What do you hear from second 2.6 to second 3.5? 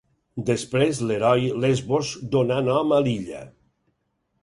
nom a l'illa.